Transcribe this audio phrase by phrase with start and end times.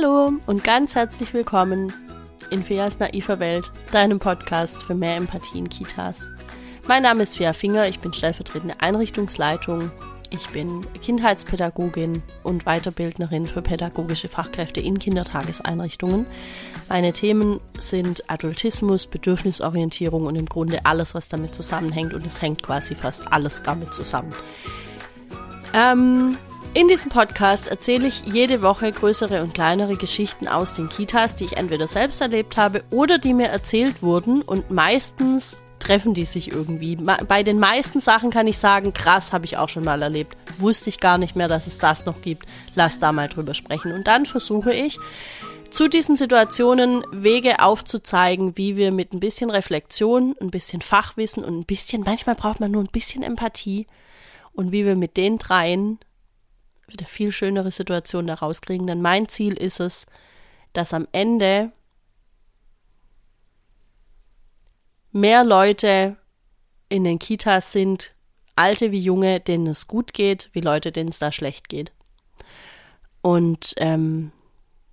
[0.00, 1.92] Hallo und ganz herzlich willkommen
[2.50, 6.26] in Feas naiver Welt, deinem Podcast für mehr Empathie in Kitas.
[6.86, 9.90] Mein Name ist Fia Finger, ich bin stellvertretende Einrichtungsleitung.
[10.30, 16.24] Ich bin Kindheitspädagogin und Weiterbildnerin für pädagogische Fachkräfte in Kindertageseinrichtungen.
[16.88, 22.14] Meine Themen sind Adultismus, Bedürfnisorientierung und im Grunde alles, was damit zusammenhängt.
[22.14, 24.32] Und es hängt quasi fast alles damit zusammen.
[25.74, 26.38] Ähm,
[26.74, 31.44] in diesem Podcast erzähle ich jede Woche größere und kleinere Geschichten aus den Kitas, die
[31.44, 36.52] ich entweder selbst erlebt habe oder die mir erzählt wurden und meistens treffen die sich
[36.52, 36.96] irgendwie.
[36.96, 40.36] Bei den meisten Sachen kann ich sagen, krass, habe ich auch schon mal erlebt.
[40.58, 42.46] Wusste ich gar nicht mehr, dass es das noch gibt.
[42.74, 43.92] Lass da mal drüber sprechen.
[43.92, 44.98] Und dann versuche ich,
[45.70, 51.60] zu diesen Situationen Wege aufzuzeigen, wie wir mit ein bisschen Reflexion, ein bisschen Fachwissen und
[51.60, 53.86] ein bisschen, manchmal braucht man nur ein bisschen Empathie
[54.52, 55.98] und wie wir mit den dreien
[56.92, 58.86] wieder viel schönere Situation da rauskriegen.
[58.86, 60.06] Denn mein Ziel ist es,
[60.72, 61.72] dass am Ende
[65.12, 66.16] mehr Leute
[66.88, 68.14] in den Kitas sind,
[68.56, 71.92] alte wie junge, denen es gut geht, wie Leute, denen es da schlecht geht.
[73.22, 74.32] Und ähm,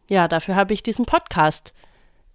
[0.09, 1.73] ja, dafür habe ich diesen Podcast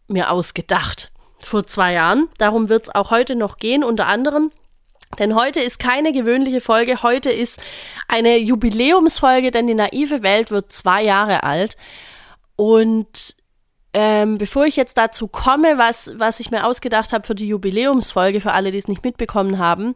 [0.08, 2.28] mir ausgedacht vor zwei Jahren.
[2.38, 4.52] Darum wird es auch heute noch gehen, unter anderem
[5.18, 7.60] denn heute ist keine gewöhnliche Folge, heute ist
[8.08, 11.76] eine Jubiläumsfolge, denn die naive Welt wird zwei Jahre alt.
[12.56, 13.36] Und
[13.94, 18.40] ähm, bevor ich jetzt dazu komme, was, was ich mir ausgedacht habe für die Jubiläumsfolge,
[18.40, 19.94] für alle, die es nicht mitbekommen haben,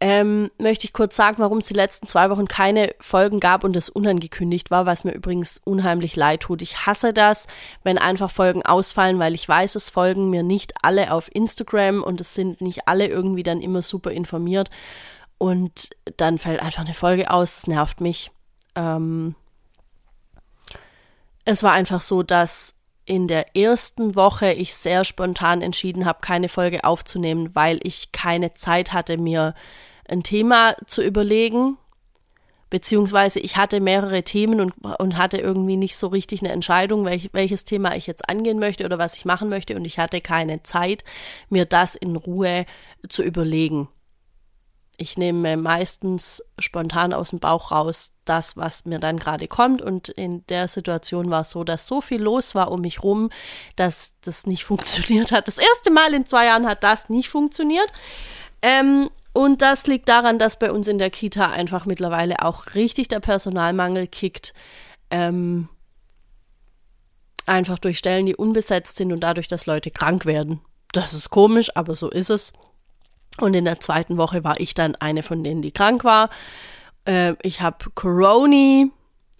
[0.00, 3.76] ähm, möchte ich kurz sagen, warum es die letzten zwei Wochen keine Folgen gab und
[3.76, 6.62] es unangekündigt war, was mir übrigens unheimlich leid tut.
[6.62, 7.46] Ich hasse das,
[7.84, 12.20] wenn einfach Folgen ausfallen, weil ich weiß, es folgen mir nicht alle auf Instagram und
[12.20, 14.70] es sind nicht alle irgendwie dann immer super informiert.
[15.36, 18.30] Und dann fällt einfach eine Folge aus, es nervt mich.
[18.74, 19.34] Ähm,
[21.44, 22.74] es war einfach so, dass
[23.10, 28.52] in der ersten Woche ich sehr spontan entschieden habe, keine Folge aufzunehmen, weil ich keine
[28.52, 29.56] Zeit hatte, mir
[30.08, 31.76] ein Thema zu überlegen,
[32.70, 37.30] beziehungsweise ich hatte mehrere Themen und, und hatte irgendwie nicht so richtig eine Entscheidung, welch,
[37.32, 40.62] welches Thema ich jetzt angehen möchte oder was ich machen möchte und ich hatte keine
[40.62, 41.02] Zeit,
[41.48, 42.64] mir das in Ruhe
[43.08, 43.88] zu überlegen.
[45.02, 49.80] Ich nehme meistens spontan aus dem Bauch raus das, was mir dann gerade kommt.
[49.80, 53.30] Und in der Situation war es so, dass so viel los war um mich rum,
[53.76, 55.48] dass das nicht funktioniert hat.
[55.48, 57.90] Das erste Mal in zwei Jahren hat das nicht funktioniert.
[58.60, 63.08] Ähm, und das liegt daran, dass bei uns in der Kita einfach mittlerweile auch richtig
[63.08, 64.52] der Personalmangel kickt.
[65.10, 65.70] Ähm,
[67.46, 70.60] einfach durch Stellen, die unbesetzt sind und dadurch, dass Leute krank werden.
[70.92, 72.52] Das ist komisch, aber so ist es.
[73.40, 76.30] Und in der zweiten Woche war ich dann eine von denen, die krank war.
[77.04, 78.88] Äh, ich habe Corona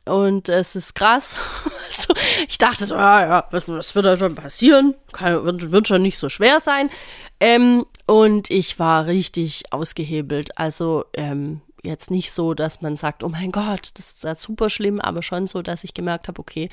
[0.06, 1.40] und es ist krass.
[1.86, 2.14] also,
[2.48, 4.94] ich dachte so, ah, ja, was, was, wird da schon passieren?
[5.12, 6.90] Kann, wird, wird schon nicht so schwer sein.
[7.38, 10.58] Ähm, und ich war richtig ausgehebelt.
[10.58, 14.70] Also ähm, jetzt nicht so, dass man sagt, oh mein Gott, das ist ja super
[14.70, 16.68] schlimm, aber schon so, dass ich gemerkt habe, okay,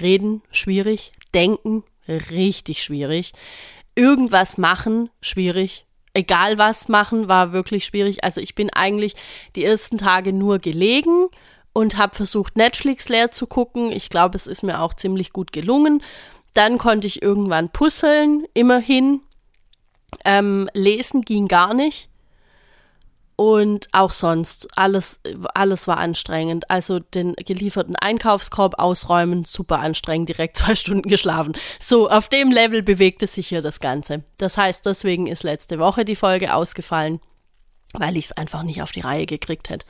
[0.00, 3.32] reden schwierig, denken richtig schwierig,
[3.94, 8.24] irgendwas machen schwierig, egal was machen war wirklich schwierig.
[8.24, 9.14] Also ich bin eigentlich
[9.56, 11.28] die ersten Tage nur gelegen
[11.72, 13.92] und habe versucht Netflix leer zu gucken.
[13.92, 16.02] Ich glaube, es ist mir auch ziemlich gut gelungen.
[16.54, 19.20] Dann konnte ich irgendwann puzzeln, immerhin.
[20.24, 22.09] Ähm, lesen ging gar nicht.
[23.40, 25.18] Und auch sonst, alles,
[25.54, 26.70] alles war anstrengend.
[26.70, 31.54] Also den gelieferten Einkaufskorb ausräumen, super anstrengend, direkt zwei Stunden geschlafen.
[31.78, 34.24] So, auf dem Level bewegte sich hier das Ganze.
[34.36, 37.18] Das heißt, deswegen ist letzte Woche die Folge ausgefallen,
[37.94, 39.86] weil ich es einfach nicht auf die Reihe gekriegt hätte.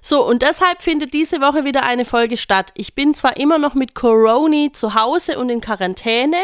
[0.00, 2.72] So, und deshalb findet diese Woche wieder eine Folge statt.
[2.74, 6.38] Ich bin zwar immer noch mit Corona zu Hause und in Quarantäne,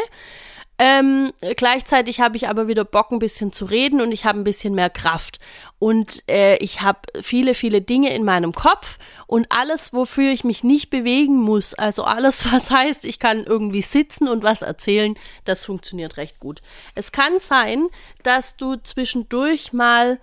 [0.79, 4.45] ähm, gleichzeitig habe ich aber wieder Bock, ein bisschen zu reden und ich habe ein
[4.45, 5.39] bisschen mehr Kraft.
[5.79, 10.65] Und äh, ich habe viele, viele Dinge in meinem Kopf und alles, wofür ich mich
[10.65, 15.15] nicht bewegen muss, also alles, was heißt, ich kann irgendwie sitzen und was erzählen,
[15.45, 16.61] das funktioniert recht gut.
[16.97, 17.89] Es kann sein,
[18.25, 20.19] dass du zwischendurch mal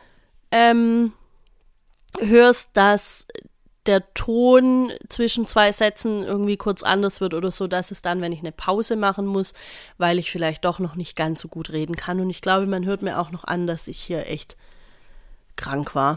[0.51, 1.13] ähm,
[2.19, 3.25] hörst, dass
[3.87, 8.31] der Ton zwischen zwei Sätzen irgendwie kurz anders wird oder so, dass es dann, wenn
[8.31, 9.53] ich eine Pause machen muss,
[9.97, 12.19] weil ich vielleicht doch noch nicht ganz so gut reden kann.
[12.19, 14.55] Und ich glaube, man hört mir auch noch an, dass ich hier echt
[15.55, 16.15] krank war.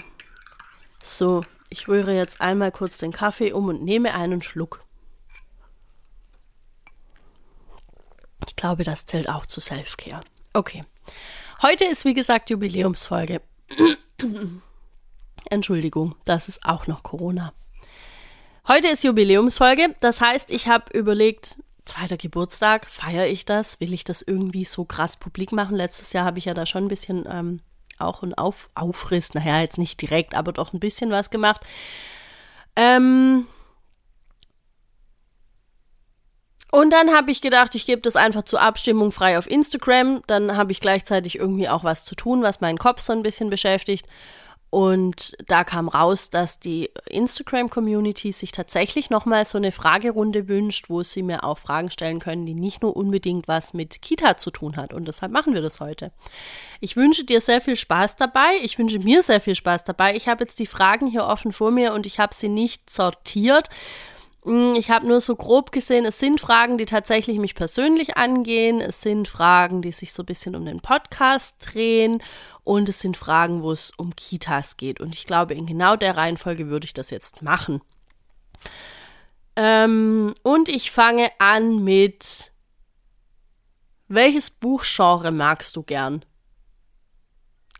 [1.02, 4.84] So, ich rühre jetzt einmal kurz den Kaffee um und nehme einen Schluck.
[8.46, 10.22] Ich glaube, das zählt auch zu Selfcare.
[10.52, 10.84] Okay.
[11.62, 13.40] Heute ist, wie gesagt, Jubiläumsfolge.
[15.50, 17.52] Entschuldigung, das ist auch noch Corona.
[18.66, 23.78] Heute ist Jubiläumsfolge, das heißt, ich habe überlegt, zweiter Geburtstag, feiere ich das?
[23.80, 25.76] Will ich das irgendwie so krass publik machen?
[25.76, 27.60] Letztes Jahr habe ich ja da schon ein bisschen ähm,
[27.98, 31.60] auch einen Auf Aufriss, naja, jetzt nicht direkt, aber doch ein bisschen was gemacht.
[32.76, 33.46] Ähm,
[36.70, 40.22] und dann habe ich gedacht, ich gebe das einfach zur Abstimmung frei auf Instagram.
[40.26, 43.48] Dann habe ich gleichzeitig irgendwie auch was zu tun, was meinen Kopf so ein bisschen
[43.48, 44.06] beschäftigt.
[44.74, 51.04] Und da kam raus, dass die Instagram-Community sich tatsächlich nochmal so eine Fragerunde wünscht, wo
[51.04, 54.76] sie mir auch Fragen stellen können, die nicht nur unbedingt was mit Kita zu tun
[54.76, 54.92] hat.
[54.92, 56.10] Und deshalb machen wir das heute.
[56.80, 58.58] Ich wünsche dir sehr viel Spaß dabei.
[58.64, 60.16] Ich wünsche mir sehr viel Spaß dabei.
[60.16, 63.68] Ich habe jetzt die Fragen hier offen vor mir und ich habe sie nicht sortiert.
[64.44, 68.80] Hm, ich habe nur so grob gesehen, es sind Fragen, die tatsächlich mich persönlich angehen.
[68.80, 72.22] Es sind Fragen, die sich so ein bisschen um den Podcast drehen.
[72.64, 75.00] Und es sind Fragen, wo es um Kitas geht.
[75.00, 77.82] Und ich glaube, in genau der Reihenfolge würde ich das jetzt machen.
[79.56, 82.52] Ähm, und ich fange an mit,
[84.08, 86.24] welches Buchgenre magst du gern?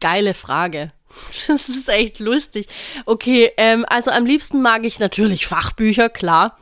[0.01, 0.93] Geile Frage.
[1.47, 2.67] Das ist echt lustig.
[3.07, 6.59] Okay, ähm, also am liebsten mag ich natürlich Fachbücher, klar.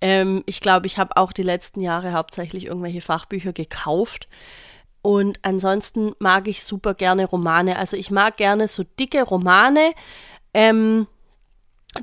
[0.00, 4.28] Ähm, ich glaube, ich habe auch die letzten Jahre hauptsächlich irgendwelche Fachbücher gekauft.
[5.04, 7.78] Und ansonsten mag ich super gerne Romane.
[7.78, 9.92] Also ich mag gerne so dicke Romane,
[10.54, 11.06] ähm,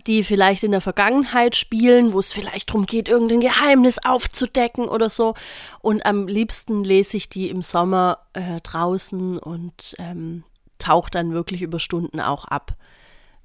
[0.06, 5.10] die vielleicht in der Vergangenheit spielen, wo es vielleicht darum geht, irgendein Geheimnis aufzudecken oder
[5.10, 5.34] so.
[5.80, 10.44] Und am liebsten lese ich die im Sommer äh, draußen und ähm,
[10.78, 12.76] taucht dann wirklich über Stunden auch ab.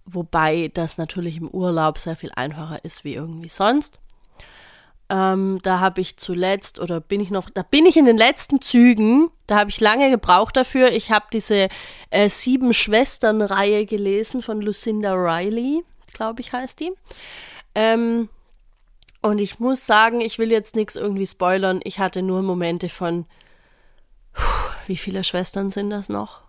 [0.05, 4.01] Wobei das natürlich im Urlaub sehr viel einfacher ist wie irgendwie sonst.
[5.09, 8.61] Ähm, da habe ich zuletzt oder bin ich noch, da bin ich in den letzten
[8.61, 9.31] Zügen.
[9.47, 10.91] Da habe ich lange gebraucht dafür.
[10.91, 11.69] Ich habe diese
[12.11, 16.93] äh, Sieben Schwestern-Reihe gelesen von Lucinda Riley, glaube ich, heißt die.
[17.77, 18.29] Ähm,
[19.23, 21.81] und ich muss sagen, ich will jetzt nichts irgendwie spoilern.
[21.85, 23.27] Ich hatte nur Momente von,
[24.87, 26.43] wie viele Schwestern sind das noch?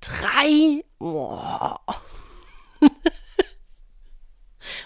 [0.00, 0.84] Drei?
[0.98, 1.80] Boah.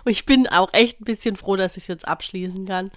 [0.05, 2.91] Und ich bin auch echt ein bisschen froh, dass ich es jetzt abschließen kann.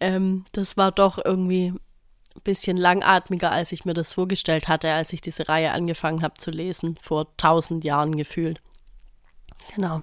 [0.00, 5.12] Ähm, das war doch irgendwie ein bisschen langatmiger, als ich mir das vorgestellt hatte, als
[5.12, 8.60] ich diese Reihe angefangen habe zu lesen, vor tausend Jahren gefühlt.
[9.74, 10.02] Genau.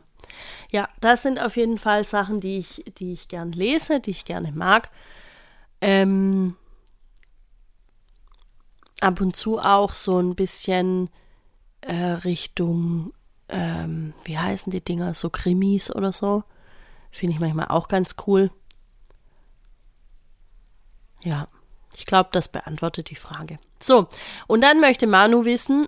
[0.72, 4.26] Ja, das sind auf jeden Fall Sachen, die ich, die ich gern lese, die ich
[4.26, 4.90] gerne mag.
[5.80, 6.56] Ähm,
[9.00, 11.10] ab und zu auch so ein bisschen
[11.82, 13.14] äh, Richtung
[13.50, 16.44] ähm, wie heißen die Dinger, so Krimis oder so.
[17.12, 18.52] Finde ich manchmal auch ganz cool.
[21.24, 21.48] Ja,
[21.96, 23.60] ich glaube, das beantwortet die Frage.
[23.80, 24.08] So,
[24.48, 25.88] und dann möchte Manu wissen,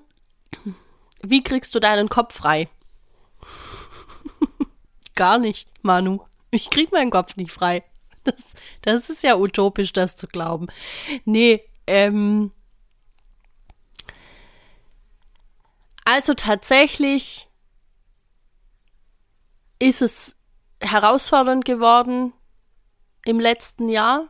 [1.22, 2.70] wie kriegst du deinen Kopf frei?
[5.16, 6.22] Gar nicht, Manu.
[6.52, 7.84] Ich krieg meinen Kopf nicht frei.
[8.24, 8.44] Das,
[8.82, 10.68] das ist ja utopisch, das zu glauben.
[11.26, 12.52] Nee, ähm.
[16.06, 17.49] Also tatsächlich
[19.80, 20.36] ist es
[20.82, 22.34] herausfordernd geworden
[23.26, 24.28] im letzten Jahr.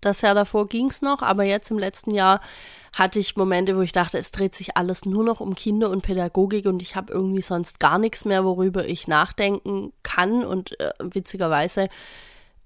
[0.00, 2.40] Das Jahr davor ging es noch, aber jetzt im letzten Jahr
[2.94, 6.02] hatte ich Momente, wo ich dachte, es dreht sich alles nur noch um Kinder und
[6.02, 10.44] Pädagogik und ich habe irgendwie sonst gar nichts mehr, worüber ich nachdenken kann.
[10.44, 11.88] Und äh, witzigerweise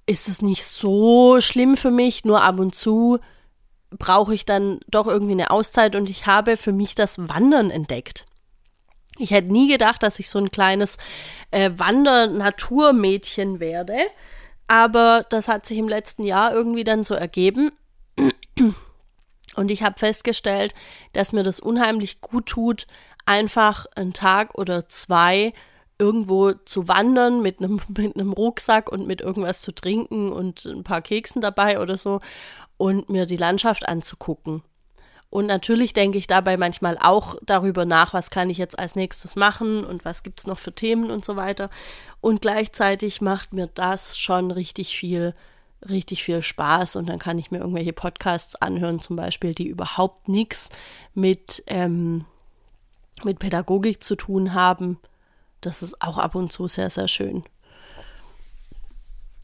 [0.07, 3.21] ist es nicht so schlimm für mich, nur ab und zu
[3.91, 8.27] brauche ich dann doch irgendwie eine Auszeit und ich habe für mich das Wandern entdeckt.
[9.19, 10.97] Ich hätte nie gedacht, dass ich so ein kleines
[11.51, 13.97] äh, Wander-Naturmädchen werde.
[14.67, 17.73] Aber das hat sich im letzten Jahr irgendwie dann so ergeben.
[19.57, 20.75] Und ich habe festgestellt,
[21.15, 22.87] dass mir das unheimlich gut tut,
[23.27, 25.53] einfach einen Tag oder zwei
[25.99, 30.85] irgendwo zu wandern mit einem, mit einem Rucksack und mit irgendwas zu trinken und ein
[30.85, 32.21] paar Keksen dabei oder so
[32.77, 34.63] und mir die Landschaft anzugucken.
[35.31, 39.37] Und natürlich denke ich dabei manchmal auch darüber nach, was kann ich jetzt als nächstes
[39.37, 41.69] machen und was gibt es noch für Themen und so weiter.
[42.21, 45.35] Und gleichzeitig macht mir das schon richtig viel,
[45.87, 46.97] richtig viel Spaß.
[46.97, 50.71] Und dann kann ich mir irgendwelche Podcasts anhören, zum Beispiel, die überhaupt nichts
[51.13, 52.25] mit, ähm,
[53.23, 54.99] mit Pädagogik zu tun haben.
[55.61, 57.45] Das ist auch ab und zu sehr, sehr schön.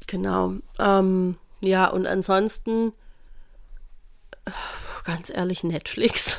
[0.07, 0.55] Genau.
[0.79, 2.93] Ähm, ja, und ansonsten
[5.04, 6.38] ganz ehrlich Netflix.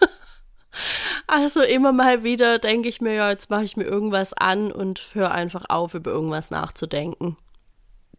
[1.26, 5.14] also immer mal wieder denke ich mir, ja, jetzt mache ich mir irgendwas an und
[5.14, 7.36] höre einfach auf, über irgendwas nachzudenken.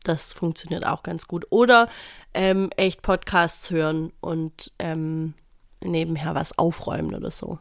[0.04, 1.46] Das funktioniert auch ganz gut.
[1.50, 1.90] Oder
[2.34, 5.34] ähm, echt Podcasts hören und ähm,
[5.84, 7.60] nebenher was aufräumen oder so.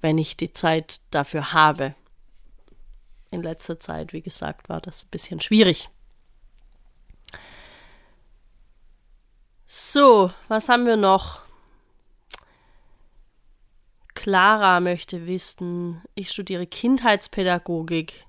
[0.00, 1.94] Wenn ich die Zeit dafür habe.
[3.30, 5.90] In letzter Zeit, wie gesagt, war das ein bisschen schwierig.
[9.70, 11.42] So, was haben wir noch?
[14.14, 18.24] Clara möchte wissen, ich studiere Kindheitspädagogik.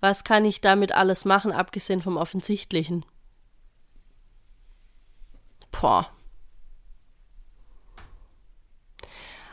[0.00, 3.06] Was kann ich damit alles machen, abgesehen vom Offensichtlichen?
[5.70, 6.10] Boah.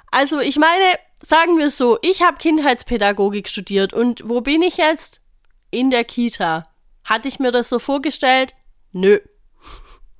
[0.09, 4.77] Also, ich meine, sagen wir es so, ich habe Kindheitspädagogik studiert und wo bin ich
[4.77, 5.21] jetzt?
[5.69, 6.63] In der Kita.
[7.03, 8.55] Hatte ich mir das so vorgestellt?
[8.91, 9.19] Nö.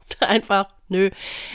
[0.20, 1.10] Einfach nö.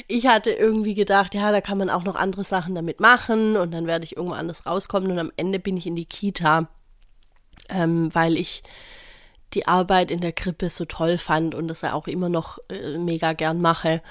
[0.09, 3.73] Ich hatte irgendwie gedacht, ja, da kann man auch noch andere Sachen damit machen und
[3.73, 6.69] dann werde ich irgendwo anders rauskommen und am Ende bin ich in die Kita,
[7.69, 8.63] ähm, weil ich
[9.55, 12.99] die Arbeit in der Krippe so toll fand und das ja auch immer noch äh,
[12.99, 14.03] mega gern mache.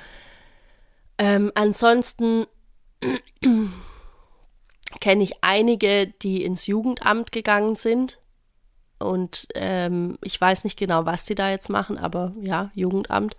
[1.17, 2.45] Ähm, ansonsten
[4.99, 8.19] kenne ich einige, die ins Jugendamt gegangen sind.
[8.99, 13.37] Und ähm, ich weiß nicht genau, was sie da jetzt machen, aber ja, Jugendamt.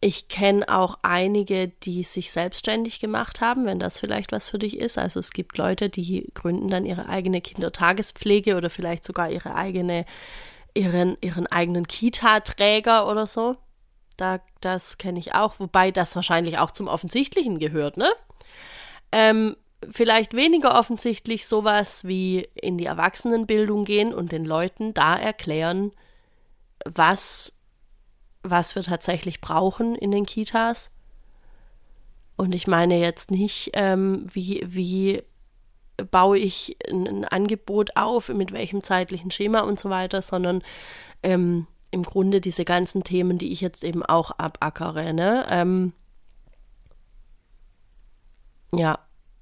[0.00, 4.76] Ich kenne auch einige, die sich selbstständig gemacht haben, wenn das vielleicht was für dich
[4.76, 4.98] ist.
[4.98, 10.04] Also es gibt Leute, die gründen dann ihre eigene Kindertagespflege oder vielleicht sogar ihre eigene,
[10.74, 13.56] ihren, ihren eigenen Kita-Träger oder so.
[14.16, 18.08] Da, das kenne ich auch, wobei das wahrscheinlich auch zum Offensichtlichen gehört, ne?
[19.12, 19.56] Ähm,
[19.90, 25.92] vielleicht weniger offensichtlich sowas wie in die Erwachsenenbildung gehen und den Leuten da erklären,
[26.84, 27.52] was,
[28.50, 30.90] was wir tatsächlich brauchen in den Kitas.
[32.36, 35.22] Und ich meine jetzt nicht, ähm, wie, wie
[36.10, 40.62] baue ich ein, ein, Angebot auf, mit welchem zeitlichen Schema und so weiter, sondern
[41.22, 45.14] ähm, im Grunde diese ganzen Themen, die ich jetzt eben auch abackere.
[45.14, 45.46] Ne?
[45.48, 45.92] Ähm,
[48.72, 48.98] ja,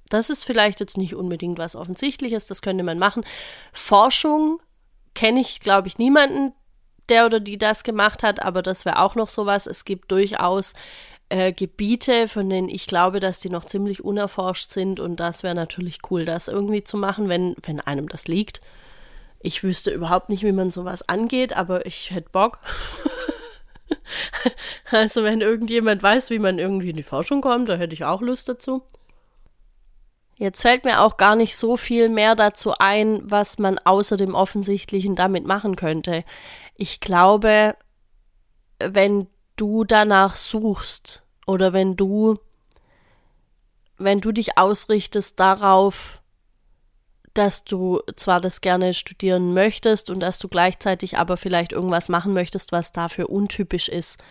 [0.09, 3.25] das ist vielleicht jetzt nicht unbedingt was Offensichtliches, das könnte man machen.
[3.73, 4.61] Forschung
[5.13, 6.53] kenne ich, glaube ich, niemanden,
[7.09, 9.67] der oder die das gemacht hat, aber das wäre auch noch sowas.
[9.67, 10.73] Es gibt durchaus
[11.29, 15.55] äh, Gebiete, von denen ich glaube, dass die noch ziemlich unerforscht sind und das wäre
[15.55, 18.61] natürlich cool, das irgendwie zu machen, wenn, wenn einem das liegt.
[19.39, 22.59] Ich wüsste überhaupt nicht, wie man sowas angeht, aber ich hätte Bock.
[24.91, 28.21] also wenn irgendjemand weiß, wie man irgendwie in die Forschung kommt, da hätte ich auch
[28.21, 28.83] Lust dazu.
[30.37, 34.35] Jetzt fällt mir auch gar nicht so viel mehr dazu ein, was man außer dem
[34.35, 36.25] Offensichtlichen damit machen könnte.
[36.75, 37.75] Ich glaube,
[38.79, 42.37] wenn du danach suchst oder wenn du,
[43.97, 46.21] wenn du dich ausrichtest darauf,
[47.33, 52.33] dass du zwar das gerne studieren möchtest und dass du gleichzeitig aber vielleicht irgendwas machen
[52.33, 54.21] möchtest, was dafür untypisch ist,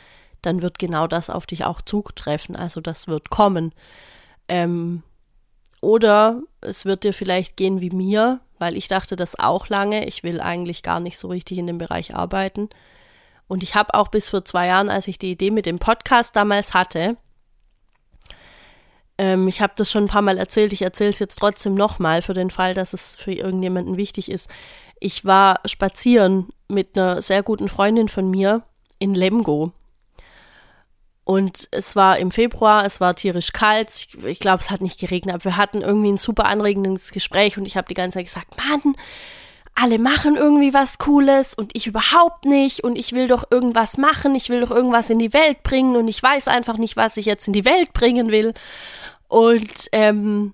[0.42, 2.56] dann wird genau das auf dich auch zutreffen.
[2.56, 3.74] Also das wird kommen.
[4.48, 5.02] Ähm,
[5.84, 10.06] oder es wird dir vielleicht gehen wie mir, weil ich dachte das auch lange.
[10.06, 12.70] Ich will eigentlich gar nicht so richtig in dem Bereich arbeiten.
[13.46, 16.34] Und ich habe auch bis vor zwei Jahren, als ich die Idee mit dem Podcast
[16.34, 17.16] damals hatte,
[19.18, 22.22] ähm, ich habe das schon ein paar Mal erzählt, ich erzähle es jetzt trotzdem nochmal
[22.22, 24.50] für den Fall, dass es für irgendjemanden wichtig ist.
[24.98, 28.62] Ich war spazieren mit einer sehr guten Freundin von mir
[28.98, 29.72] in Lemgo.
[31.24, 33.90] Und es war im Februar, es war tierisch kalt.
[33.90, 37.56] Ich, ich glaube, es hat nicht geregnet, aber wir hatten irgendwie ein super anregendes Gespräch
[37.56, 38.94] und ich habe die ganze Zeit gesagt, Mann,
[39.74, 44.34] alle machen irgendwie was Cooles und ich überhaupt nicht und ich will doch irgendwas machen,
[44.34, 47.26] ich will doch irgendwas in die Welt bringen und ich weiß einfach nicht, was ich
[47.26, 48.52] jetzt in die Welt bringen will.
[49.26, 50.52] Und ähm,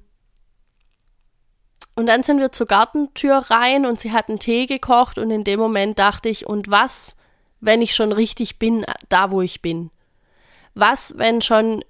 [1.97, 5.45] und dann sind wir zur Gartentür rein und sie hat einen Tee gekocht und in
[5.45, 7.15] dem Moment dachte ich, und was,
[7.61, 9.91] wenn ich schon richtig bin, da wo ich bin?
[10.75, 11.85] Was, wenn schon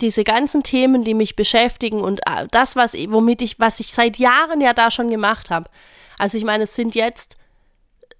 [0.00, 4.18] diese ganzen Themen, die mich beschäftigen und äh, das, was, womit ich, was ich seit
[4.18, 5.70] Jahren ja da schon gemacht habe.
[6.18, 7.36] Also ich meine, es sind jetzt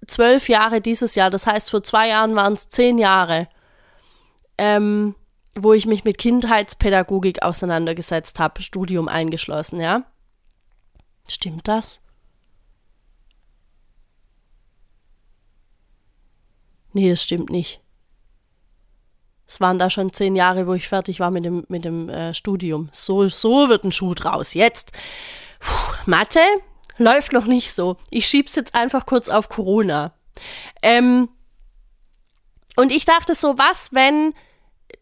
[0.07, 3.47] zwölf Jahre dieses Jahr, das heißt, vor zwei Jahren waren es zehn Jahre,
[4.57, 5.15] ähm,
[5.53, 10.03] wo ich mich mit Kindheitspädagogik auseinandergesetzt habe, Studium eingeschlossen, ja.
[11.27, 12.01] Stimmt das?
[16.93, 17.81] Nee, das stimmt nicht.
[19.47, 22.33] Es waren da schon zehn Jahre, wo ich fertig war mit dem, mit dem äh,
[22.33, 22.89] Studium.
[22.91, 24.53] So, so wird ein Schuh draus.
[24.53, 24.91] Jetzt,
[25.59, 26.41] Puh, Mathe
[26.97, 27.97] läuft noch nicht so.
[28.09, 30.13] Ich schieb's jetzt einfach kurz auf Corona.
[30.81, 31.29] Ähm,
[32.75, 34.33] und ich dachte so, was, wenn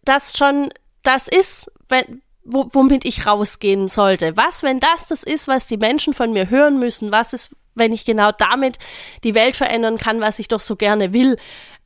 [0.04, 0.70] das schon
[1.04, 4.36] das ist, wenn, womit ich rausgehen sollte?
[4.38, 7.12] Was, wenn das das ist, was die Menschen von mir hören müssen?
[7.12, 8.80] Was ist, wenn ich genau damit
[9.24, 11.38] die Welt verändern kann, was ich doch so gerne will?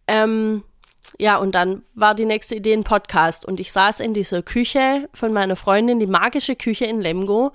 [0.08, 0.64] Ähm,
[1.18, 3.46] ja, und dann war die nächste Idee ein Podcast.
[3.46, 7.54] Und ich saß in dieser Küche von meiner Freundin, die magische Küche in Lemgo.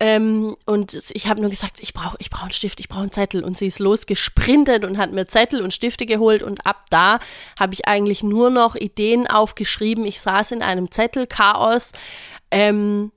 [0.00, 3.12] Ähm, und ich habe nur gesagt, ich brauche ich brauch einen Stift, ich brauche einen
[3.12, 3.44] Zettel.
[3.44, 6.42] Und sie ist losgesprintet und hat mir Zettel und Stifte geholt.
[6.42, 7.18] Und ab da
[7.58, 10.04] habe ich eigentlich nur noch Ideen aufgeschrieben.
[10.04, 11.92] Ich saß in einem Zettelchaos.
[12.50, 13.12] Ähm,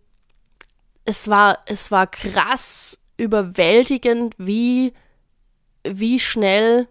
[1.06, 4.94] es war, es war krass überwältigend, wie,
[5.84, 6.88] wie schnell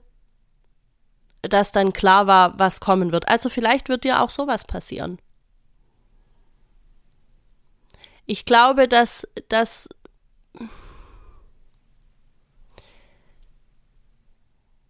[1.43, 3.29] das dann klar war, was kommen wird.
[3.29, 5.19] Also vielleicht wird dir auch sowas passieren.
[8.27, 9.89] Ich glaube, dass das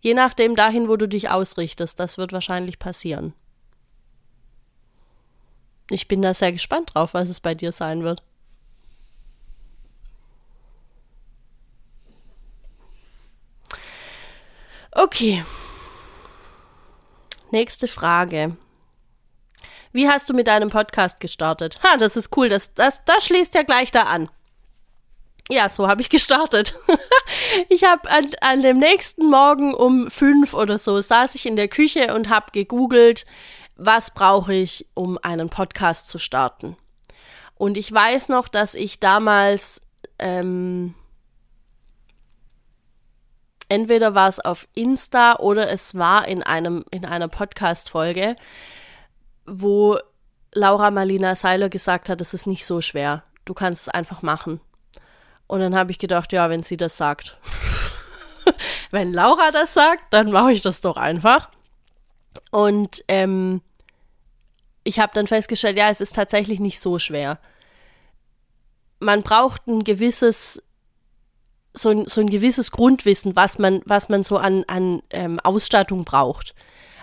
[0.00, 3.34] je nachdem dahin, wo du dich ausrichtest, das wird wahrscheinlich passieren.
[5.90, 8.22] Ich bin da sehr gespannt drauf, was es bei dir sein wird.
[14.92, 15.44] Okay.
[17.52, 18.56] Nächste Frage.
[19.92, 21.80] Wie hast du mit deinem Podcast gestartet?
[21.82, 22.48] Ha, das ist cool.
[22.48, 24.30] Das, das, das schließt ja gleich da an.
[25.48, 26.76] Ja, so habe ich gestartet.
[27.68, 31.66] ich habe an, an dem nächsten Morgen um fünf oder so saß ich in der
[31.66, 33.26] Küche und habe gegoogelt,
[33.74, 36.76] was brauche ich, um einen Podcast zu starten.
[37.56, 39.80] Und ich weiß noch, dass ich damals
[40.20, 40.94] ähm,
[43.70, 48.36] entweder war es auf Insta oder es war in einem in einer Podcast Folge
[49.50, 49.98] wo
[50.52, 53.24] Laura Marlina Seiler gesagt hat, es ist nicht so schwer.
[53.44, 54.60] Du kannst es einfach machen.
[55.46, 57.36] Und dann habe ich gedacht, ja, wenn sie das sagt.
[58.90, 61.50] wenn Laura das sagt, dann mache ich das doch einfach.
[62.50, 63.60] Und ähm,
[64.84, 67.38] ich habe dann festgestellt, ja, es ist tatsächlich nicht so schwer.
[69.00, 70.62] Man braucht ein gewisses,
[71.72, 76.04] so ein, so ein gewisses Grundwissen, was man, was man so an, an ähm, Ausstattung
[76.04, 76.54] braucht.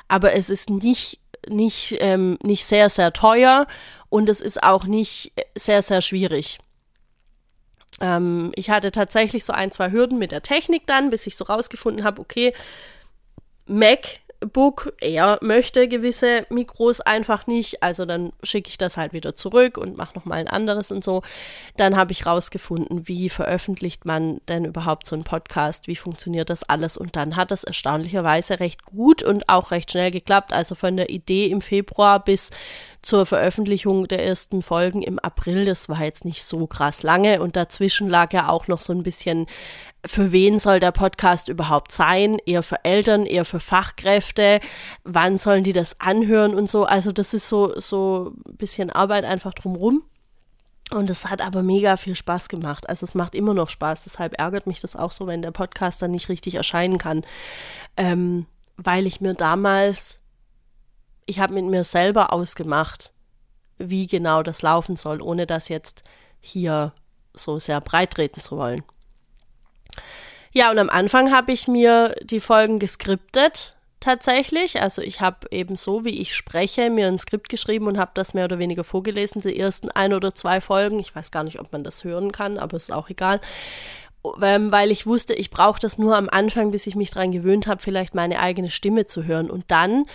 [0.07, 1.19] Aber es ist nicht
[1.49, 3.67] nicht, ähm, nicht sehr, sehr teuer
[4.09, 6.59] und es ist auch nicht sehr, sehr schwierig.
[7.99, 11.45] Ähm, ich hatte tatsächlich so ein, zwei Hürden mit der Technik dann, bis ich so
[11.45, 12.53] rausgefunden habe, okay,
[13.65, 19.35] Mac Book, er möchte gewisse Mikros einfach nicht, also dann schicke ich das halt wieder
[19.35, 21.23] zurück und mache nochmal ein anderes und so.
[21.75, 26.63] Dann habe ich rausgefunden, wie veröffentlicht man denn überhaupt so einen Podcast, wie funktioniert das
[26.63, 30.53] alles und dann hat das erstaunlicherweise recht gut und auch recht schnell geklappt.
[30.53, 32.51] Also von der Idee im Februar bis
[33.01, 37.55] zur Veröffentlichung der ersten Folgen im April, das war jetzt nicht so krass lange und
[37.55, 39.47] dazwischen lag ja auch noch so ein bisschen
[40.05, 42.37] für wen soll der Podcast überhaupt sein?
[42.45, 44.59] Eher für Eltern, eher für Fachkräfte?
[45.03, 46.85] Wann sollen die das anhören und so?
[46.85, 50.03] Also das ist so, so ein bisschen Arbeit einfach drumrum.
[50.91, 52.87] Und es hat aber mega viel Spaß gemacht.
[52.87, 54.05] Also es macht immer noch Spaß.
[54.05, 57.25] Deshalb ärgert mich das auch so, wenn der Podcast dann nicht richtig erscheinen kann.
[57.97, 58.45] Ähm,
[58.77, 60.21] weil ich mir damals,
[61.27, 63.13] ich habe mit mir selber ausgemacht,
[63.77, 66.01] wie genau das laufen soll, ohne das jetzt
[66.39, 66.93] hier
[67.33, 68.83] so sehr breit treten zu wollen.
[70.51, 74.81] Ja, und am Anfang habe ich mir die Folgen geskriptet tatsächlich.
[74.81, 78.33] Also ich habe eben so, wie ich spreche, mir ein Skript geschrieben und habe das
[78.33, 80.99] mehr oder weniger vorgelesen, die ersten ein oder zwei Folgen.
[80.99, 83.39] Ich weiß gar nicht, ob man das hören kann, aber ist auch egal.
[84.41, 87.67] Ähm, weil ich wusste, ich brauche das nur am Anfang, bis ich mich daran gewöhnt
[87.67, 89.49] habe, vielleicht meine eigene Stimme zu hören.
[89.49, 90.05] Und dann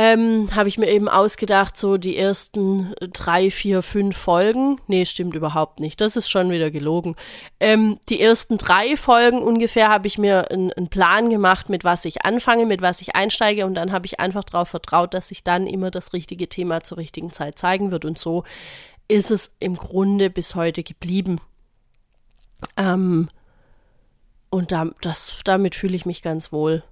[0.00, 4.80] ähm, habe ich mir eben ausgedacht, so die ersten drei, vier, fünf Folgen.
[4.86, 6.00] Nee, stimmt überhaupt nicht.
[6.00, 7.16] Das ist schon wieder gelogen.
[7.58, 12.24] Ähm, die ersten drei Folgen ungefähr habe ich mir einen Plan gemacht, mit was ich
[12.24, 15.66] anfange, mit was ich einsteige und dann habe ich einfach darauf vertraut, dass sich dann
[15.66, 18.04] immer das richtige Thema zur richtigen Zeit zeigen wird.
[18.04, 18.44] Und so
[19.08, 21.40] ist es im Grunde bis heute geblieben.
[22.76, 23.26] Ähm,
[24.48, 26.84] und da, das, damit fühle ich mich ganz wohl.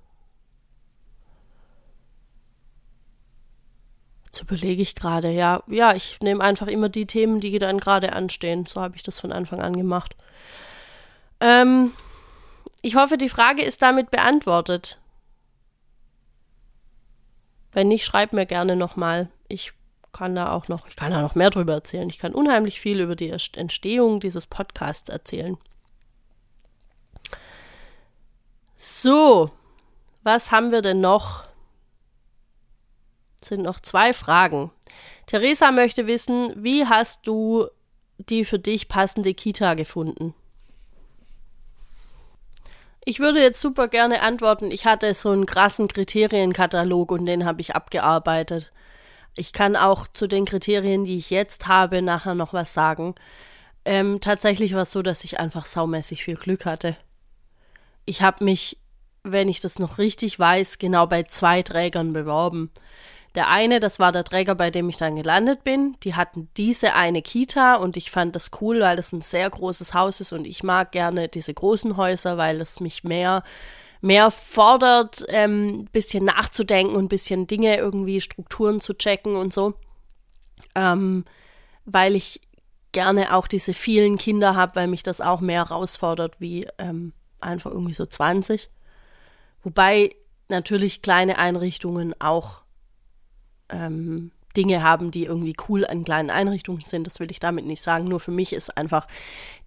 [4.36, 8.12] Jetzt überlege ich gerade, ja, ja, ich nehme einfach immer die Themen, die dann gerade
[8.12, 8.66] anstehen.
[8.66, 10.14] So habe ich das von Anfang an gemacht.
[11.40, 11.92] Ähm,
[12.82, 14.98] ich hoffe, die Frage ist damit beantwortet.
[17.72, 19.30] Wenn nicht, schreib mir gerne nochmal.
[19.48, 19.72] Ich
[20.12, 22.10] kann da auch noch, ich kann da noch mehr drüber erzählen.
[22.10, 25.56] Ich kann unheimlich viel über die Entstehung dieses Podcasts erzählen.
[28.76, 29.50] So,
[30.24, 31.44] was haben wir denn noch?
[33.42, 34.70] Sind noch zwei Fragen.
[35.26, 37.66] Theresa möchte wissen, wie hast du
[38.18, 40.34] die für dich passende Kita gefunden?
[43.04, 47.60] Ich würde jetzt super gerne antworten, ich hatte so einen krassen Kriterienkatalog und den habe
[47.60, 48.72] ich abgearbeitet.
[49.36, 53.14] Ich kann auch zu den Kriterien, die ich jetzt habe, nachher noch was sagen.
[53.84, 56.96] Ähm, tatsächlich war es so, dass ich einfach saumäßig viel Glück hatte.
[58.06, 58.78] Ich habe mich,
[59.22, 62.72] wenn ich das noch richtig weiß, genau bei zwei Trägern beworben.
[63.36, 65.96] Der eine, das war der Träger, bei dem ich dann gelandet bin.
[66.02, 69.94] Die hatten diese eine Kita und ich fand das cool, weil das ein sehr großes
[69.94, 73.42] Haus ist und ich mag gerne diese großen Häuser, weil es mich mehr
[74.00, 79.52] mehr fordert, ein ähm, bisschen nachzudenken und ein bisschen Dinge irgendwie, Strukturen zu checken und
[79.52, 79.74] so.
[80.74, 81.24] Ähm,
[81.84, 82.40] weil ich
[82.92, 87.70] gerne auch diese vielen Kinder habe, weil mich das auch mehr herausfordert wie ähm, einfach
[87.70, 88.70] irgendwie so 20.
[89.62, 90.14] Wobei
[90.48, 92.62] natürlich kleine Einrichtungen auch
[93.70, 97.06] ähm, Dinge haben, die irgendwie cool an kleinen Einrichtungen sind.
[97.06, 98.04] Das will ich damit nicht sagen.
[98.04, 99.06] Nur für mich ist einfach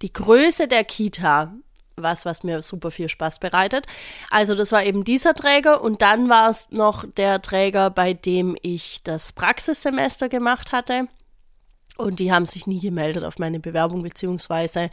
[0.01, 1.53] die Größe der Kita
[2.01, 3.85] was, was mir super viel Spaß bereitet.
[4.29, 8.55] Also das war eben dieser Träger und dann war es noch der Träger, bei dem
[8.61, 11.07] ich das Praxissemester gemacht hatte.
[11.97, 14.89] Und die haben sich nie gemeldet auf meine Bewerbung, beziehungsweise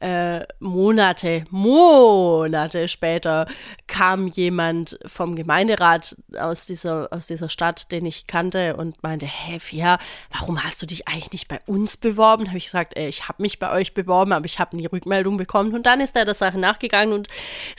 [0.00, 3.46] äh, Monate, Monate später
[3.86, 9.58] kam jemand vom Gemeinderat aus dieser, aus dieser Stadt, den ich kannte und meinte, hey
[9.58, 9.98] Fia,
[10.30, 12.48] warum hast du dich eigentlich nicht bei uns beworben?
[12.48, 15.38] Habe ich gesagt, ey, ich habe mich bei euch beworben, aber ich habe nie Rückmeldung
[15.38, 15.72] bekommen.
[15.72, 17.28] Und dann ist er der Sache nachgegangen und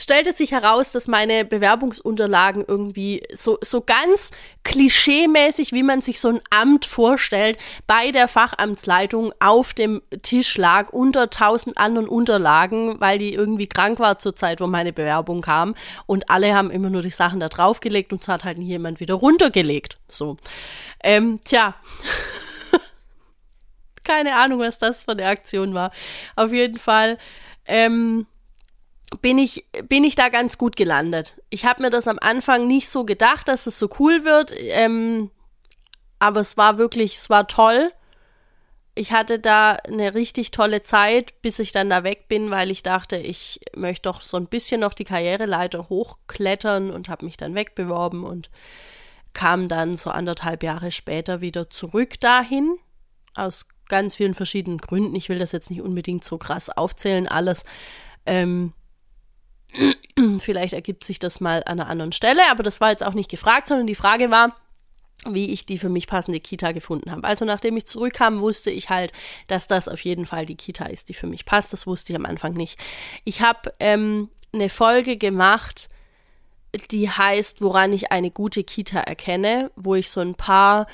[0.00, 4.32] stellte sich heraus, dass meine Bewerbungsunterlagen irgendwie so, so ganz
[4.64, 10.90] klischeemäßig, wie man sich so ein Amt vorstellt, bei der Fachamtsleitung auf dem Tisch lag,
[10.90, 15.74] unter tausend anderen Unterlagen, weil die irgendwie krank war zur Zeit, wo meine Bewerbung kam.
[16.06, 19.14] Und alle haben immer nur die Sachen da draufgelegt und es hat halt jemand wieder
[19.14, 19.98] runtergelegt.
[20.08, 20.36] So.
[21.02, 21.74] Ähm, tja.
[24.04, 25.90] Keine Ahnung, was das für eine Aktion war.
[26.36, 27.18] Auf jeden Fall.
[27.66, 28.26] Ähm,
[29.22, 31.40] bin ich, bin ich da ganz gut gelandet.
[31.50, 35.30] Ich habe mir das am Anfang nicht so gedacht, dass es so cool wird, ähm,
[36.18, 37.90] aber es war wirklich, es war toll
[38.98, 42.82] ich hatte da eine richtig tolle Zeit, bis ich dann da weg bin, weil ich
[42.82, 47.54] dachte, ich möchte doch so ein bisschen noch die Karriereleiter hochklettern und habe mich dann
[47.54, 48.50] wegbeworben und
[49.34, 52.76] kam dann so anderthalb Jahre später wieder zurück dahin,
[53.34, 55.14] aus ganz vielen verschiedenen Gründen.
[55.14, 57.64] Ich will das jetzt nicht unbedingt so krass aufzählen, alles.
[58.26, 58.72] Ähm,
[60.40, 63.30] vielleicht ergibt sich das mal an einer anderen Stelle, aber das war jetzt auch nicht
[63.30, 64.56] gefragt, sondern die Frage war,
[65.26, 67.24] wie ich die für mich passende Kita gefunden habe.
[67.24, 69.12] Also nachdem ich zurückkam, wusste ich halt,
[69.48, 71.72] dass das auf jeden Fall die Kita ist, die für mich passt.
[71.72, 72.78] Das wusste ich am Anfang nicht.
[73.24, 75.88] Ich habe ähm, eine Folge gemacht,
[76.90, 80.86] die heißt, woran ich eine gute Kita erkenne, wo ich so ein paar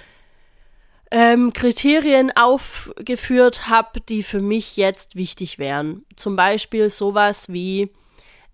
[1.11, 6.05] ähm, Kriterien aufgeführt habe, die für mich jetzt wichtig wären.
[6.17, 7.91] Zum Beispiel sowas wie,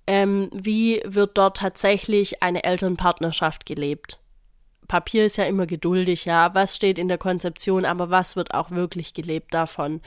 [0.06, 4.20] ähm, wie wird dort tatsächlich eine Elternpartnerschaft gelebt?
[4.90, 6.53] Papier ist ja immer geduldig, ja.
[6.53, 10.00] Was steht in der Konzeption, aber was wird auch wirklich gelebt davon?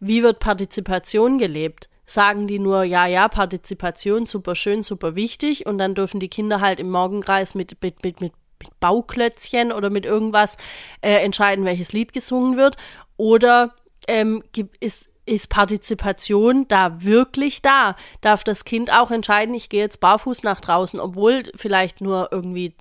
[0.00, 1.88] Wie wird Partizipation gelebt?
[2.04, 6.60] Sagen die nur, ja, ja, Partizipation, super schön, super wichtig, und dann dürfen die Kinder
[6.60, 8.32] halt im Morgenkreis mit, mit, mit, mit
[8.80, 10.58] Bauklötzchen oder mit irgendwas
[11.00, 12.76] äh, entscheiden, welches Lied gesungen wird?
[13.16, 13.74] Oder
[14.08, 14.44] ähm,
[14.78, 17.96] ist, ist Partizipation da wirklich da?
[18.20, 22.74] Darf das Kind auch entscheiden, ich gehe jetzt barfuß nach draußen, obwohl vielleicht nur irgendwie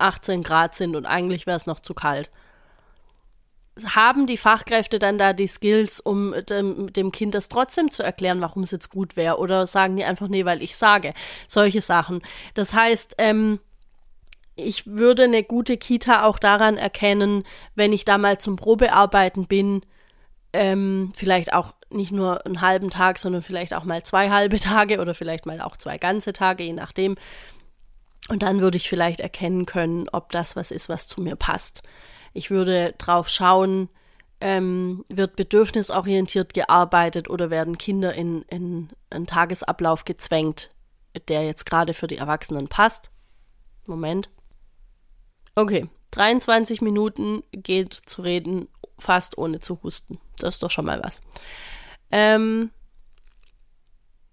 [0.00, 2.30] 18 Grad sind und eigentlich wäre es noch zu kalt.
[3.84, 8.40] Haben die Fachkräfte dann da die Skills, um dem, dem Kind das trotzdem zu erklären,
[8.40, 9.38] warum es jetzt gut wäre?
[9.38, 11.14] Oder sagen die einfach, nee, weil ich sage.
[11.48, 12.20] Solche Sachen.
[12.54, 13.60] Das heißt, ähm,
[14.56, 19.82] ich würde eine gute Kita auch daran erkennen, wenn ich da mal zum Probearbeiten bin,
[20.52, 25.00] ähm, vielleicht auch nicht nur einen halben Tag, sondern vielleicht auch mal zwei halbe Tage
[25.00, 27.16] oder vielleicht mal auch zwei ganze Tage, je nachdem,
[28.30, 31.82] und dann würde ich vielleicht erkennen können, ob das was ist, was zu mir passt.
[32.32, 33.88] Ich würde drauf schauen,
[34.40, 40.70] ähm, wird bedürfnisorientiert gearbeitet oder werden Kinder in, in einen Tagesablauf gezwängt,
[41.26, 43.10] der jetzt gerade für die Erwachsenen passt.
[43.88, 44.30] Moment.
[45.56, 48.68] Okay, 23 Minuten geht zu reden,
[49.00, 50.20] fast ohne zu husten.
[50.38, 51.20] Das ist doch schon mal was.
[52.12, 52.70] Ähm,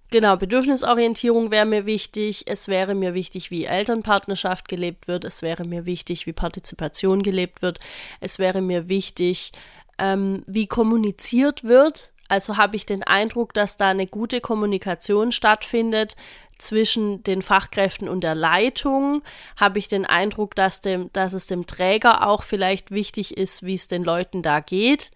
[0.09, 2.43] Genau, Bedürfnisorientierung wäre mir wichtig.
[2.47, 5.25] Es wäre mir wichtig, wie Elternpartnerschaft gelebt wird.
[5.25, 7.79] Es wäre mir wichtig, wie Partizipation gelebt wird.
[8.21, 9.51] Es wäre mir wichtig,
[9.97, 12.13] ähm, wie kommuniziert wird.
[12.29, 16.15] Also habe ich den Eindruck, dass da eine gute Kommunikation stattfindet
[16.57, 19.23] zwischen den Fachkräften und der Leitung.
[19.57, 23.75] Habe ich den Eindruck, dass, dem, dass es dem Träger auch vielleicht wichtig ist, wie
[23.75, 25.11] es den Leuten da geht.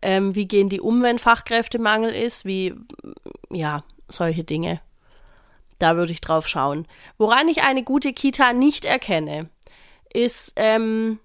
[0.00, 2.44] Ähm, wie gehen die um, wenn Fachkräftemangel ist?
[2.44, 2.74] Wie,
[3.50, 4.80] ja, solche Dinge.
[5.78, 6.86] Da würde ich drauf schauen.
[7.18, 9.48] Woran ich eine gute Kita nicht erkenne,
[10.12, 11.18] ist, ähm,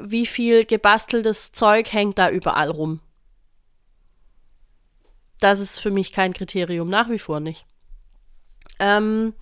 [0.00, 3.00] wie viel gebasteltes Zeug hängt da überall rum.
[5.38, 7.64] Das ist für mich kein Kriterium, nach wie vor nicht.
[8.78, 9.34] Ähm,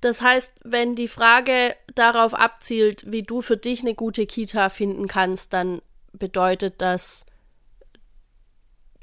[0.00, 5.08] Das heißt, wenn die Frage darauf abzielt, wie du für dich eine gute Kita finden
[5.08, 7.26] kannst, dann bedeutet das,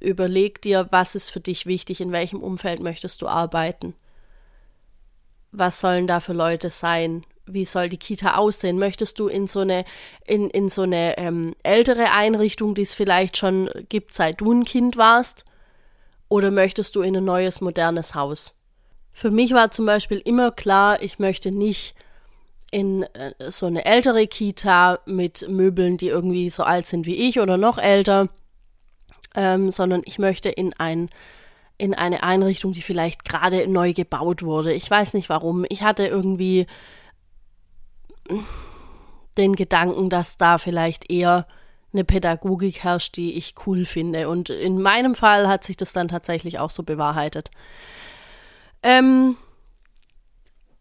[0.06, 3.94] überleg dir, was ist für dich wichtig, in welchem Umfeld möchtest du arbeiten.
[5.52, 7.26] Was sollen da für Leute sein?
[7.46, 8.80] Wie soll die Kita aussehen?
[8.80, 9.86] Möchtest du in so eine,
[10.26, 14.66] in, in so eine ähm, ältere Einrichtung, die es vielleicht schon gibt, seit du ein
[14.66, 15.46] Kind warst?
[16.28, 18.56] Oder möchtest du in ein neues, modernes Haus?
[19.12, 21.96] Für mich war zum Beispiel immer klar, ich möchte nicht
[22.72, 27.40] in äh, so eine ältere Kita mit Möbeln, die irgendwie so alt sind wie ich
[27.40, 28.28] oder noch älter,
[29.36, 31.10] ähm, sondern ich möchte in ein
[31.78, 34.72] in eine Einrichtung, die vielleicht gerade neu gebaut wurde.
[34.72, 35.66] Ich weiß nicht warum.
[35.68, 36.68] Ich hatte irgendwie
[39.38, 41.46] den Gedanken, dass da vielleicht eher
[41.92, 44.30] eine Pädagogik herrscht, die ich cool finde.
[44.30, 47.52] Und in meinem Fall hat sich das dann tatsächlich auch so bewahrheitet.
[48.84, 49.38] Ähm,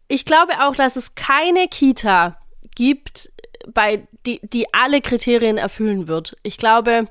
[0.07, 2.37] ich glaube auch, dass es keine Kita
[2.75, 3.31] gibt,
[3.73, 6.37] bei die, die alle Kriterien erfüllen wird.
[6.43, 7.07] Ich glaube,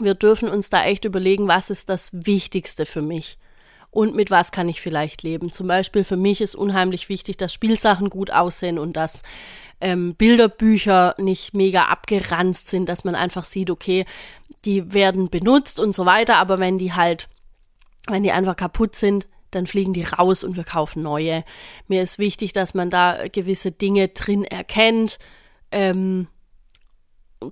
[0.00, 3.38] wir dürfen uns da echt überlegen, was ist das Wichtigste für mich
[3.96, 5.52] und mit was kann ich vielleicht leben.
[5.52, 9.22] Zum Beispiel für mich ist unheimlich wichtig, dass Spielsachen gut aussehen und dass
[9.80, 14.04] ähm, Bilderbücher nicht mega abgeranzt sind, dass man einfach sieht, okay,
[14.66, 17.28] die werden benutzt und so weiter, aber wenn die halt,
[18.06, 21.44] wenn die einfach kaputt sind, dann fliegen die raus und wir kaufen neue.
[21.88, 25.18] Mir ist wichtig, dass man da gewisse Dinge drin erkennt.
[25.72, 26.28] Ähm,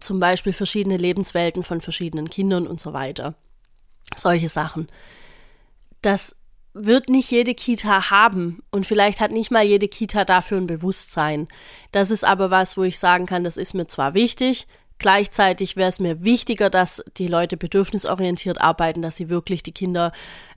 [0.00, 3.34] zum Beispiel verschiedene Lebenswelten von verschiedenen Kindern und so weiter.
[4.16, 4.88] Solche Sachen.
[6.02, 6.36] Das
[6.74, 11.48] wird nicht jede Kita haben und vielleicht hat nicht mal jede Kita dafür ein Bewusstsein.
[11.92, 14.66] Das ist aber was, wo ich sagen kann, das ist mir zwar wichtig,
[14.98, 20.12] Gleichzeitig wäre es mir wichtiger, dass die Leute bedürfnisorientiert arbeiten, dass sie wirklich die Kinder,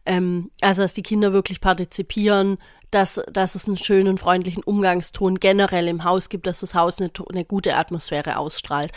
[0.05, 2.57] ähm, also dass die Kinder wirklich partizipieren,
[2.91, 7.11] dass, dass es einen schönen, freundlichen Umgangston generell im Haus gibt, dass das Haus eine,
[7.29, 8.91] eine gute Atmosphäre ausstrahlt.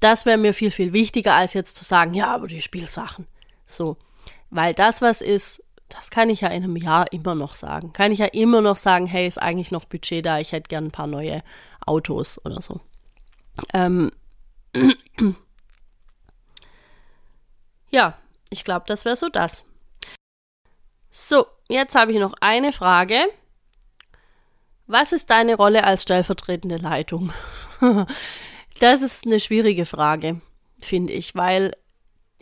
[0.00, 3.26] Das wäre mir viel, viel wichtiger, als jetzt zu sagen, ja, aber die Spielsachen.
[3.66, 3.96] So.
[4.50, 7.92] Weil das, was ist, das kann ich ja in einem Jahr immer noch sagen.
[7.92, 10.86] Kann ich ja immer noch sagen, hey, ist eigentlich noch Budget da, ich hätte gern
[10.86, 11.42] ein paar neue
[11.84, 12.80] Autos oder so.
[13.74, 14.10] Ähm,
[17.90, 18.18] ja,
[18.50, 19.64] ich glaube, das wäre so das.
[21.10, 23.18] So, jetzt habe ich noch eine Frage.
[24.86, 27.32] Was ist deine Rolle als stellvertretende Leitung?
[28.80, 30.40] das ist eine schwierige Frage,
[30.80, 31.72] finde ich, weil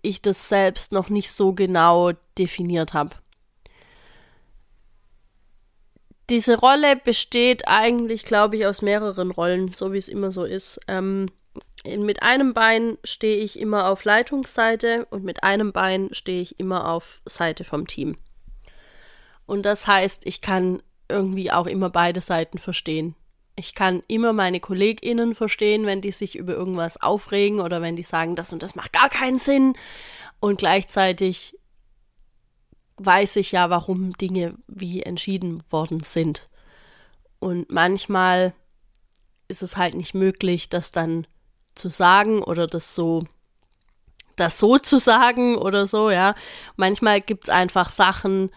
[0.03, 3.15] ich das selbst noch nicht so genau definiert habe.
[6.31, 10.81] Diese Rolle besteht eigentlich, glaube ich, aus mehreren Rollen, so wie es immer so ist.
[10.89, 11.27] Ähm,
[11.85, 16.89] mit einem Bein stehe ich immer auf Leitungsseite und mit einem Bein stehe ich immer
[16.89, 18.17] auf Seite vom Team.
[19.47, 23.15] Und das heißt, ich kann irgendwie auch immer beide Seiten verstehen.
[23.57, 28.03] Ich kann immer meine KollegInnen verstehen, wenn die sich über irgendwas aufregen oder wenn die
[28.03, 29.75] sagen, das und das macht gar keinen Sinn.
[30.41, 31.59] Und gleichzeitig
[32.97, 36.49] weiß ich ja, warum Dinge wie entschieden worden sind.
[37.41, 38.55] Und manchmal
[39.49, 41.27] ist es halt nicht möglich, das dann
[41.75, 43.25] zu sagen oder das so,
[44.37, 46.35] das so zu sagen oder so, ja.
[46.77, 48.51] Manchmal gibt es einfach Sachen,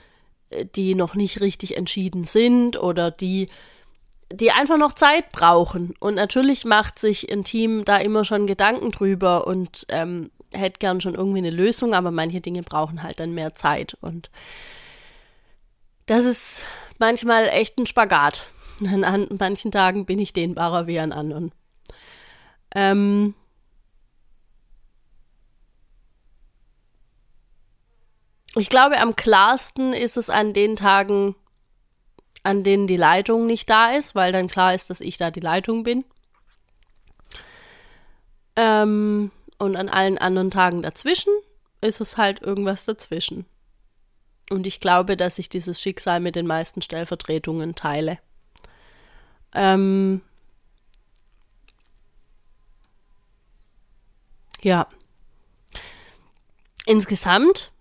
[0.50, 3.50] äh, die noch nicht richtig entschieden sind oder die,
[4.32, 5.94] die einfach noch Zeit brauchen.
[6.00, 11.02] Und natürlich macht sich ein Team da immer schon Gedanken drüber und ähm, hätte gern
[11.02, 13.96] schon irgendwie eine Lösung, aber manche Dinge brauchen halt dann mehr Zeit.
[14.02, 14.30] Und
[16.06, 16.66] das ist
[16.98, 18.48] manchmal echt ein Spagat.
[18.84, 21.52] An manchen Tagen bin ich dehnbarer wie an anderen.
[22.76, 23.34] Ähm,
[28.56, 31.36] ich glaube, am klarsten ist es an den Tagen,
[32.44, 35.40] an denen die Leitung nicht da ist, weil dann klar ist, dass ich da die
[35.40, 36.04] Leitung bin.
[38.58, 41.34] Ähm, und an allen anderen Tagen dazwischen
[41.82, 43.46] ist es halt irgendwas dazwischen.
[44.50, 48.20] Und ich glaube, dass ich dieses Schicksal mit den meisten Stellvertretungen teile.
[49.54, 50.22] Ähm,
[54.66, 54.88] Ja.
[56.88, 57.72] Insgesamt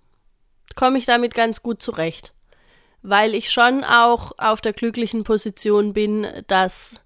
[0.77, 2.35] komme ich damit ganz gut zurecht,
[3.01, 7.01] weil ich schon auch auf der glücklichen Position bin, dass,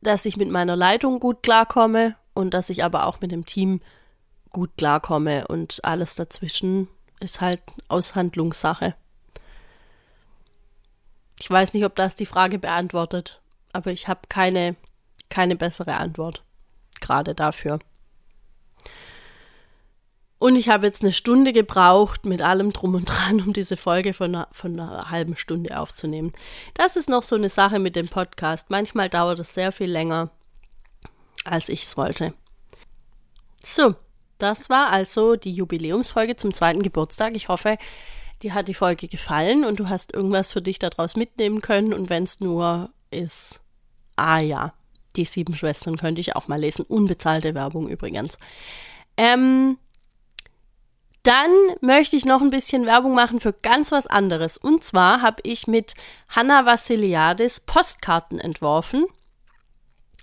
[0.00, 3.82] dass ich mit meiner Leitung gut klarkomme und dass ich aber auch mit dem Team
[4.48, 6.88] gut klarkomme und alles dazwischen
[7.20, 8.94] ist halt Aushandlungssache.
[11.38, 13.42] Ich weiß nicht, ob das die Frage beantwortet,
[13.74, 14.74] aber ich habe keine,
[15.28, 16.42] keine bessere Antwort
[17.02, 17.78] gerade dafür.
[20.42, 24.12] Und ich habe jetzt eine Stunde gebraucht mit allem drum und dran, um diese Folge
[24.12, 26.32] von einer, von einer halben Stunde aufzunehmen.
[26.74, 28.68] Das ist noch so eine Sache mit dem Podcast.
[28.68, 30.30] Manchmal dauert es sehr viel länger,
[31.44, 32.34] als ich es wollte.
[33.62, 33.94] So,
[34.38, 37.36] das war also die Jubiläumsfolge zum zweiten Geburtstag.
[37.36, 37.78] Ich hoffe,
[38.42, 41.94] dir hat die Folge gefallen und du hast irgendwas für dich daraus mitnehmen können.
[41.94, 43.60] Und wenn es nur ist,
[44.16, 44.74] ah ja,
[45.14, 46.84] die sieben Schwestern könnte ich auch mal lesen.
[46.84, 48.38] Unbezahlte Werbung übrigens.
[49.16, 49.78] Ähm,
[51.22, 54.56] dann möchte ich noch ein bisschen Werbung machen für ganz was anderes.
[54.56, 55.94] Und zwar habe ich mit
[56.28, 59.06] Hanna Vassiliadis Postkarten entworfen,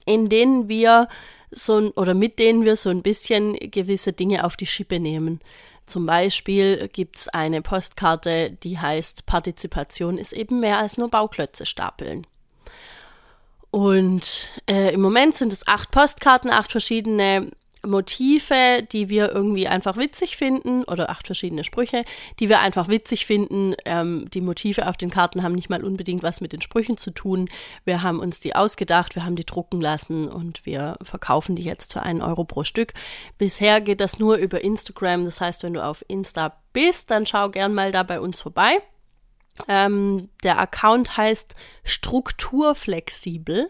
[0.05, 1.07] in denen wir
[1.51, 5.39] so oder mit denen wir so ein bisschen gewisse Dinge auf die Schippe nehmen.
[5.85, 11.65] Zum Beispiel gibt es eine Postkarte, die heißt Partizipation ist eben mehr als nur Bauklötze
[11.65, 12.27] stapeln.
[13.71, 17.51] Und äh, im Moment sind es acht Postkarten, acht verschiedene
[17.85, 22.03] Motive, die wir irgendwie einfach witzig finden, oder acht verschiedene Sprüche,
[22.39, 23.75] die wir einfach witzig finden.
[23.85, 27.11] Ähm, die Motive auf den Karten haben nicht mal unbedingt was mit den Sprüchen zu
[27.11, 27.49] tun.
[27.85, 31.93] Wir haben uns die ausgedacht, wir haben die drucken lassen und wir verkaufen die jetzt
[31.93, 32.93] für einen Euro pro Stück.
[33.37, 35.25] Bisher geht das nur über Instagram.
[35.25, 38.79] Das heißt, wenn du auf Insta bist, dann schau gern mal da bei uns vorbei.
[39.67, 43.69] Ähm, der Account heißt Strukturflexibel,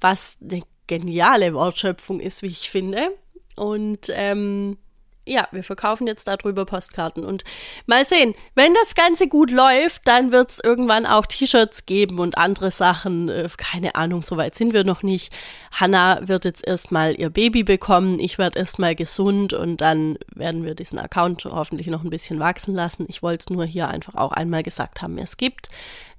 [0.00, 0.62] was eine
[0.98, 3.10] geniale Wortschöpfung ist, wie ich finde.
[3.56, 4.76] Und ähm,
[5.24, 7.44] ja, wir verkaufen jetzt darüber Postkarten und
[7.86, 12.36] mal sehen, wenn das Ganze gut läuft, dann wird es irgendwann auch T-Shirts geben und
[12.36, 13.28] andere Sachen.
[13.28, 15.32] Äh, keine Ahnung, so weit sind wir noch nicht.
[15.70, 20.74] Hanna wird jetzt erstmal ihr Baby bekommen, ich werde erstmal gesund und dann werden wir
[20.74, 23.06] diesen Account hoffentlich noch ein bisschen wachsen lassen.
[23.08, 25.68] Ich wollte es nur hier einfach auch einmal gesagt haben, es gibt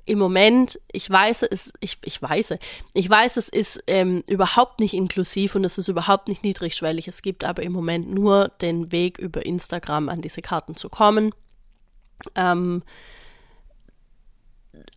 [0.06, 2.56] im Moment, ich weiß es, ich, ich weiß,
[2.94, 7.08] ich weiß, es ist ähm, überhaupt nicht inklusiv und es ist überhaupt nicht niedrigschwellig.
[7.08, 11.34] Es gibt aber im Moment nur den Weg über Instagram an diese Karten zu kommen.
[12.36, 12.84] Ähm,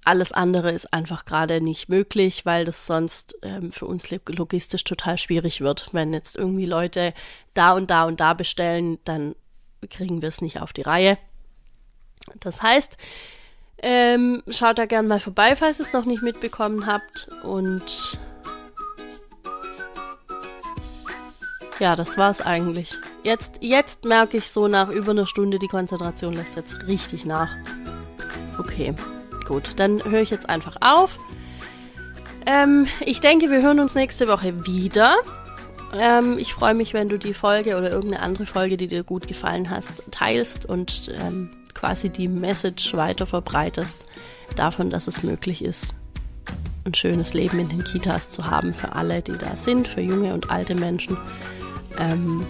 [0.05, 5.19] alles andere ist einfach gerade nicht möglich, weil das sonst ähm, für uns logistisch total
[5.19, 5.91] schwierig wird.
[5.93, 7.13] Wenn jetzt irgendwie Leute
[7.55, 9.37] da und da und da bestellen, dann
[9.91, 11.19] kriegen wir es nicht auf die Reihe.
[12.41, 12.97] Das heißt,
[13.83, 17.29] ähm, schaut da gerne mal vorbei, falls ihr es noch nicht mitbekommen habt.
[17.43, 18.19] Und
[21.79, 22.95] ja, das war's eigentlich.
[23.23, 27.55] Jetzt, jetzt merke ich so nach über einer Stunde, die Konzentration lässt jetzt richtig nach.
[28.59, 28.95] Okay,
[29.47, 29.71] gut.
[29.77, 31.19] Dann höre ich jetzt einfach auf.
[32.47, 35.17] Ähm, ich denke, wir hören uns nächste Woche wieder.
[35.95, 39.27] Ähm, ich freue mich, wenn du die Folge oder irgendeine andere Folge, die dir gut
[39.27, 44.07] gefallen hast, teilst und ähm, quasi die Message weiter verbreitest
[44.57, 45.95] davon, dass es möglich ist,
[46.85, 50.33] ein schönes Leben in den Kitas zu haben für alle, die da sind, für junge
[50.33, 51.17] und alte Menschen.
[51.99, 52.45] Ähm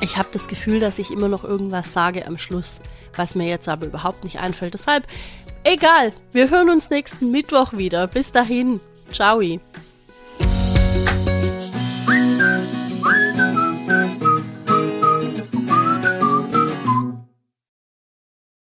[0.00, 2.80] ich habe das Gefühl, dass ich immer noch irgendwas sage am Schluss,
[3.16, 4.74] was mir jetzt aber überhaupt nicht einfällt.
[4.74, 5.06] Deshalb,
[5.64, 8.06] egal, wir hören uns nächsten Mittwoch wieder.
[8.06, 9.40] Bis dahin, ciao.